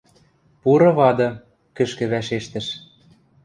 [0.61, 1.29] —Пуры вады,—
[1.77, 2.67] кӹшкӹ вӓшештӹш.